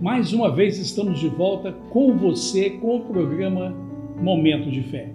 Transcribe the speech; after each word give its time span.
Mais 0.00 0.32
uma 0.32 0.50
vez 0.50 0.78
estamos 0.78 1.18
de 1.18 1.28
volta 1.28 1.72
com 1.90 2.16
você 2.16 2.70
com 2.70 2.96
o 2.96 3.00
programa 3.00 3.76
Momento 4.18 4.70
de 4.70 4.82
Fé. 4.84 5.12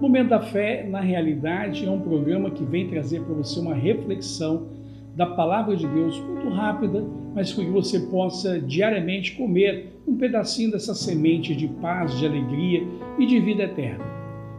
Momento 0.00 0.30
da 0.30 0.40
Fé, 0.40 0.84
na 0.90 0.98
realidade, 1.00 1.86
é 1.86 1.90
um 1.90 2.00
programa 2.00 2.50
que 2.50 2.64
vem 2.64 2.88
trazer 2.88 3.20
para 3.20 3.32
você 3.32 3.60
uma 3.60 3.76
reflexão 3.76 4.66
da 5.14 5.24
palavra 5.24 5.76
de 5.76 5.86
Deus 5.86 6.18
muito 6.18 6.48
rápida, 6.48 7.06
mas 7.32 7.52
que 7.52 7.64
você 7.66 8.00
possa 8.00 8.58
diariamente 8.58 9.36
comer 9.36 10.00
um 10.04 10.16
pedacinho 10.16 10.72
dessa 10.72 10.96
semente 10.96 11.54
de 11.54 11.68
paz, 11.68 12.18
de 12.18 12.26
alegria 12.26 12.84
e 13.16 13.26
de 13.26 13.38
vida 13.38 13.62
eterna. 13.62 14.04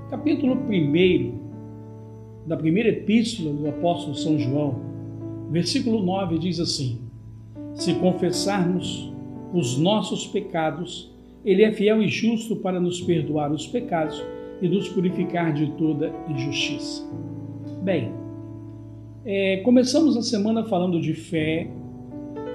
Capítulo 0.09 0.53
1 0.53 1.33
da 2.47 2.55
primeira 2.55 2.87
epístola 2.87 3.53
do 3.53 3.67
apóstolo 3.67 4.15
São 4.15 4.39
João, 4.39 4.79
versículo 5.51 6.01
9 6.01 6.39
diz 6.39 6.61
assim: 6.61 7.01
Se 7.73 7.93
confessarmos 7.95 9.13
os 9.53 9.77
nossos 9.77 10.27
pecados, 10.27 11.11
ele 11.43 11.63
é 11.63 11.71
fiel 11.71 12.01
e 12.01 12.07
justo 12.07 12.55
para 12.55 12.79
nos 12.79 13.01
perdoar 13.01 13.51
os 13.51 13.67
pecados 13.67 14.21
e 14.61 14.67
nos 14.67 14.89
purificar 14.89 15.53
de 15.53 15.67
toda 15.71 16.11
injustiça. 16.29 17.03
Bem, 17.83 18.11
é, 19.23 19.57
começamos 19.57 20.15
a 20.17 20.21
semana 20.21 20.63
falando 20.63 20.99
de 20.99 21.13
fé, 21.13 21.67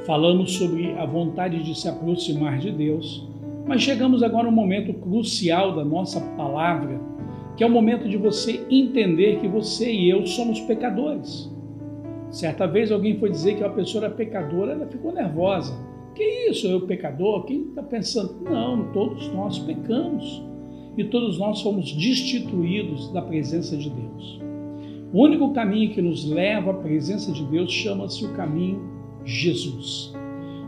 falamos 0.07 0.53
sobre 0.53 0.93
a 0.93 1.05
vontade 1.05 1.63
de 1.63 1.79
se 1.79 1.89
aproximar 1.89 2.59
de 2.59 2.71
Deus, 2.71 3.29
mas 3.67 3.83
chegamos 3.83 4.23
agora 4.23 4.47
a 4.47 4.51
um 4.51 4.55
momento 4.55 4.93
crucial 4.95 5.75
da 5.75 5.85
nossa 5.85 6.21
palavra, 6.37 7.01
que 7.57 7.63
é 7.63 7.67
o 7.67 7.71
momento 7.71 8.09
de 8.09 8.17
você 8.17 8.65
entender 8.71 9.39
que 9.39 9.47
você 9.47 9.93
e 9.93 10.09
eu 10.09 10.27
somos 10.27 10.61
pecadores. 10.61 11.51
Certa 12.31 12.67
vez 12.67 12.91
alguém 12.91 13.19
foi 13.19 13.31
dizer 13.31 13.57
que 13.57 13.63
uma 13.63 13.71
pessoa 13.71 14.05
era 14.05 14.15
pecadora, 14.15 14.73
ela 14.73 14.87
ficou 14.87 15.13
nervosa. 15.13 15.75
Que 16.15 16.51
isso, 16.51 16.67
eu 16.67 16.81
pecador? 16.83 17.45
Quem 17.45 17.69
está 17.69 17.83
pensando? 17.83 18.43
Não, 18.43 18.93
todos 18.93 19.29
nós 19.33 19.59
pecamos 19.59 20.43
e 20.97 21.05
todos 21.05 21.39
nós 21.39 21.63
fomos 21.63 21.93
destituídos 21.93 23.13
da 23.13 23.23
presença 23.23 23.77
de 23.77 23.91
Deus. 23.91 24.41
O 25.13 25.23
único 25.23 25.53
caminho 25.53 25.91
que 25.93 26.03
nos 26.03 26.29
leva 26.29 26.71
à 26.71 26.75
presença 26.75 27.33
de 27.33 27.45
Deus 27.45 27.73
chama-se 27.73 28.25
o 28.25 28.33
caminho 28.35 28.81
Jesus. 29.25 30.13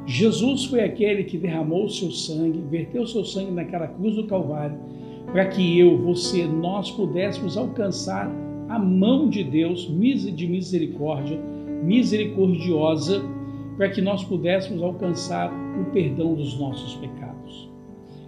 Jesus 0.06 0.64
foi 0.64 0.80
aquele 0.80 1.24
que 1.24 1.38
derramou 1.38 1.84
o 1.84 1.90
seu 1.90 2.10
sangue, 2.10 2.60
verteu 2.68 3.02
o 3.02 3.06
seu 3.06 3.24
sangue 3.24 3.52
naquela 3.52 3.86
cruz 3.86 4.16
do 4.16 4.27
Calvário, 4.27 4.77
para 5.27 5.46
que 5.46 5.78
eu, 5.78 5.96
você, 5.98 6.44
nós 6.44 6.90
pudéssemos 6.90 7.56
alcançar 7.56 8.28
a 8.68 8.78
mão 8.78 9.28
de 9.28 9.44
Deus 9.44 9.88
de 10.34 10.46
misericórdia, 10.46 11.38
misericordiosa, 11.84 13.22
para 13.83 13.91
que 13.91 14.00
nós 14.00 14.22
pudéssemos 14.22 14.80
alcançar 14.80 15.52
o 15.52 15.86
perdão 15.86 16.34
dos 16.34 16.56
nossos 16.56 16.94
pecados. 16.94 17.69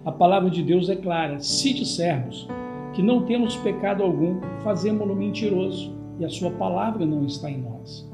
A 0.03 0.11
palavra 0.11 0.49
de 0.49 0.61
Deus 0.61 0.89
é 0.89 0.97
clara: 0.97 1.39
se 1.39 1.73
dissermos 1.73 2.45
que 2.91 3.01
não 3.01 3.21
temos 3.21 3.55
pecado 3.55 4.03
algum, 4.03 4.41
fazemos-no 4.65 5.15
mentiroso 5.15 5.95
e 6.19 6.25
a 6.25 6.29
sua 6.29 6.51
palavra 6.51 7.05
não 7.05 7.23
está 7.23 7.49
em 7.49 7.61
nós. 7.61 8.05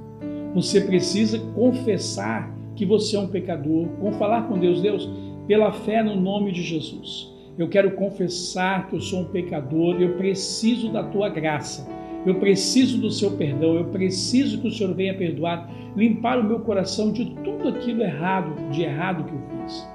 Você 0.53 0.81
precisa 0.81 1.39
confessar 1.55 2.55
que 2.75 2.85
você 2.85 3.15
é 3.15 3.19
um 3.19 3.27
pecador, 3.27 3.87
com 3.99 4.11
falar 4.11 4.43
com 4.43 4.59
Deus, 4.59 4.79
Deus, 4.79 5.09
pela 5.47 5.71
fé 5.71 6.03
no 6.03 6.15
nome 6.15 6.51
de 6.51 6.61
Jesus. 6.61 7.27
Eu 7.57 7.67
quero 7.67 7.93
confessar 7.93 8.87
que 8.87 8.95
eu 8.95 9.01
sou 9.01 9.21
um 9.21 9.25
pecador, 9.25 9.99
eu 9.99 10.15
preciso 10.15 10.91
da 10.91 11.03
tua 11.05 11.27
graça. 11.27 11.89
Eu 12.25 12.35
preciso 12.35 12.99
do 12.99 13.09
seu 13.09 13.31
perdão, 13.31 13.75
eu 13.75 13.85
preciso 13.85 14.61
que 14.61 14.67
o 14.67 14.71
Senhor 14.71 14.93
venha 14.93 15.13
perdoar, 15.13 15.69
limpar 15.95 16.39
o 16.39 16.43
meu 16.43 16.59
coração 16.59 17.11
de 17.11 17.25
tudo 17.43 17.67
aquilo 17.67 18.03
errado, 18.03 18.53
de 18.71 18.83
errado 18.83 19.23
que 19.23 19.33
eu 19.33 19.41
fiz. 19.63 19.87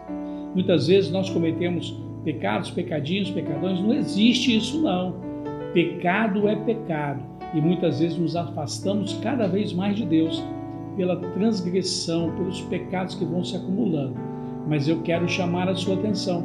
Muitas 0.54 0.88
vezes 0.88 1.10
nós 1.10 1.30
cometemos 1.30 1.96
pecados, 2.24 2.70
pecadinhos, 2.70 3.30
pecadões, 3.30 3.80
não 3.80 3.94
existe 3.94 4.56
isso 4.56 4.82
não. 4.82 5.14
Pecado 5.72 6.48
é 6.48 6.56
pecado 6.56 7.22
e 7.54 7.60
muitas 7.60 8.00
vezes 8.00 8.18
nos 8.18 8.34
afastamos 8.34 9.14
cada 9.22 9.46
vez 9.46 9.72
mais 9.72 9.96
de 9.96 10.04
Deus 10.04 10.42
pela 10.96 11.16
transgressão, 11.16 12.34
pelos 12.34 12.60
pecados 12.62 13.14
que 13.14 13.24
vão 13.24 13.44
se 13.44 13.54
acumulando. 13.54 14.16
Mas 14.66 14.88
eu 14.88 15.02
quero 15.02 15.28
chamar 15.28 15.68
a 15.68 15.74
sua 15.76 15.94
atenção. 15.94 16.44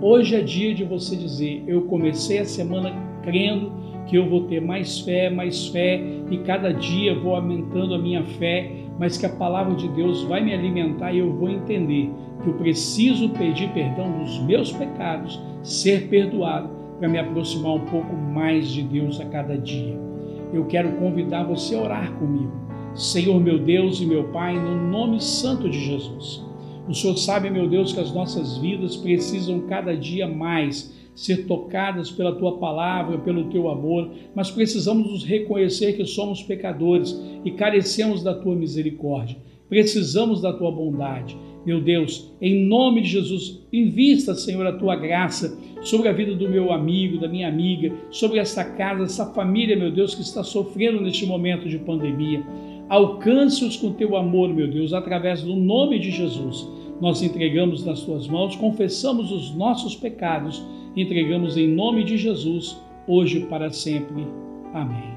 Hoje 0.00 0.34
é 0.34 0.40
dia 0.40 0.74
de 0.74 0.82
você 0.82 1.14
dizer: 1.14 1.62
Eu 1.66 1.82
comecei 1.82 2.38
a 2.38 2.44
semana 2.44 2.92
crendo 3.22 3.72
que 4.06 4.16
eu 4.16 4.28
vou 4.28 4.44
ter 4.44 4.60
mais 4.60 5.00
fé, 5.00 5.30
mais 5.30 5.68
fé, 5.68 6.02
e 6.30 6.38
cada 6.38 6.72
dia 6.72 7.18
vou 7.18 7.34
aumentando 7.34 7.94
a 7.94 7.98
minha 7.98 8.24
fé, 8.24 8.70
mas 8.98 9.16
que 9.16 9.26
a 9.26 9.30
palavra 9.30 9.74
de 9.74 9.88
Deus 9.88 10.22
vai 10.24 10.42
me 10.42 10.52
alimentar 10.52 11.12
e 11.12 11.18
eu 11.18 11.32
vou 11.32 11.48
entender 11.48 12.10
que 12.42 12.48
eu 12.48 12.54
preciso 12.54 13.30
pedir 13.30 13.70
perdão 13.70 14.10
dos 14.18 14.38
meus 14.42 14.72
pecados, 14.72 15.40
ser 15.62 16.08
perdoado, 16.08 16.70
para 16.98 17.08
me 17.08 17.18
aproximar 17.18 17.74
um 17.74 17.84
pouco 17.86 18.14
mais 18.14 18.68
de 18.68 18.82
Deus 18.82 19.18
a 19.20 19.24
cada 19.24 19.56
dia 19.56 20.10
eu 20.52 20.64
quero 20.66 20.92
convidar 20.92 21.44
você 21.44 21.74
a 21.74 21.80
orar 21.80 22.12
comigo. 22.14 22.52
Senhor 22.94 23.40
meu 23.40 23.58
Deus 23.58 24.00
e 24.00 24.06
meu 24.06 24.24
Pai, 24.24 24.58
no 24.58 24.88
nome 24.88 25.20
santo 25.20 25.68
de 25.68 25.78
Jesus. 25.78 26.44
O 26.88 26.94
Senhor 26.94 27.16
sabe, 27.16 27.48
meu 27.50 27.68
Deus, 27.68 27.92
que 27.92 28.00
as 28.00 28.12
nossas 28.12 28.58
vidas 28.58 28.96
precisam 28.96 29.60
cada 29.60 29.96
dia 29.96 30.26
mais 30.26 30.92
ser 31.20 31.44
tocadas 31.44 32.10
pela 32.10 32.34
tua 32.34 32.56
palavra, 32.56 33.18
pelo 33.18 33.50
teu 33.50 33.68
amor, 33.68 34.10
mas 34.34 34.50
precisamos 34.50 35.06
nos 35.06 35.22
reconhecer 35.22 35.92
que 35.92 36.06
somos 36.06 36.42
pecadores 36.42 37.14
e 37.44 37.50
carecemos 37.50 38.22
da 38.22 38.32
tua 38.32 38.56
misericórdia. 38.56 39.36
Precisamos 39.68 40.40
da 40.40 40.50
tua 40.50 40.72
bondade. 40.72 41.36
Meu 41.66 41.78
Deus, 41.78 42.32
em 42.40 42.64
nome 42.64 43.02
de 43.02 43.08
Jesus, 43.10 43.60
invista, 43.70 44.34
Senhor, 44.34 44.66
a 44.66 44.72
tua 44.72 44.96
graça 44.96 45.58
sobre 45.82 46.08
a 46.08 46.12
vida 46.12 46.34
do 46.34 46.48
meu 46.48 46.72
amigo, 46.72 47.18
da 47.18 47.28
minha 47.28 47.48
amiga, 47.48 47.92
sobre 48.10 48.38
essa 48.38 48.64
casa, 48.64 49.02
essa 49.04 49.26
família, 49.26 49.76
meu 49.76 49.90
Deus, 49.90 50.14
que 50.14 50.22
está 50.22 50.42
sofrendo 50.42 51.02
neste 51.02 51.26
momento 51.26 51.68
de 51.68 51.78
pandemia. 51.78 52.42
Alcance-os 52.88 53.76
com 53.76 53.92
teu 53.92 54.16
amor, 54.16 54.48
meu 54.54 54.68
Deus, 54.68 54.94
através 54.94 55.42
do 55.42 55.54
nome 55.54 55.98
de 55.98 56.10
Jesus. 56.10 56.66
Nós 56.98 57.22
entregamos 57.22 57.84
nas 57.84 58.00
tuas 58.04 58.26
mãos, 58.26 58.56
confessamos 58.56 59.30
os 59.30 59.54
nossos 59.54 59.94
pecados, 59.94 60.62
entregamos 60.96 61.56
em 61.56 61.68
nome 61.68 62.04
de 62.04 62.16
Jesus, 62.16 62.80
hoje 63.06 63.40
para 63.46 63.70
sempre. 63.70 64.26
Amém. 64.72 65.10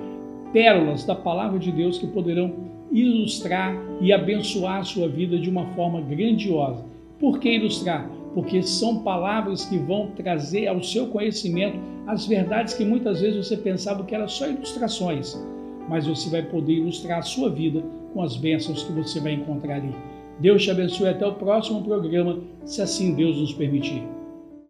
pérolas 0.53 1.04
da 1.04 1.16
palavra 1.16 1.58
de 1.58 1.72
Deus 1.72 1.98
que 1.98 2.06
poderão 2.06 2.54
ilustrar 2.92 3.76
e 4.00 4.12
abençoar 4.12 4.78
a 4.78 4.84
sua 4.84 5.08
vida 5.08 5.36
de 5.41 5.50
uma 5.50 5.66
forma 5.74 6.00
grandiosa. 6.00 6.86
Por 7.19 7.41
que 7.41 7.56
ilustrar? 7.56 8.08
Porque 8.34 8.62
são 8.62 9.03
palavras 9.03 9.65
que 9.65 9.78
vão 9.78 10.09
trazer 10.17 10.67
ao 10.67 10.83
seu 10.83 11.06
conhecimento 11.06 11.78
as 12.06 12.27
verdades 12.27 12.75
que 12.75 12.84
muitas 12.84 13.21
vezes 13.21 13.47
você 13.47 13.56
pensava 13.56 14.05
que 14.05 14.15
eram 14.15 14.28
só 14.28 14.49
ilustrações, 14.49 15.41
mas 15.89 16.06
você 16.06 16.28
vai 16.28 16.43
poder 16.43 16.75
ilustrar 16.75 17.21
a 17.21 17.22
sua 17.22 17.49
vida 17.49 17.83
com 18.12 18.22
as 18.22 18.37
bênçãos 18.37 18.83
que 18.83 18.93
você 18.93 19.21
vai 19.21 19.34
encontrar 19.34 19.77
ali. 19.77 19.95
Deus 20.41 20.62
te 20.62 20.71
abençoe 20.71 21.09
até 21.09 21.27
o 21.27 21.34
próximo 21.34 21.83
programa, 21.83 22.41
se 22.65 22.83
assim 22.83 23.15
Deus 23.15 23.37
nos 23.37 23.53
permitir. 23.53 24.03